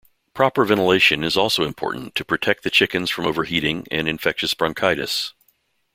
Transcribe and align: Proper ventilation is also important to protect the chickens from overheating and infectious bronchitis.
Proper 0.33 0.65
ventilation 0.65 1.23
is 1.23 1.37
also 1.37 1.63
important 1.63 2.15
to 2.15 2.25
protect 2.25 2.63
the 2.63 2.71
chickens 2.71 3.11
from 3.11 3.27
overheating 3.27 3.85
and 3.91 4.07
infectious 4.09 4.55
bronchitis. 4.55 5.35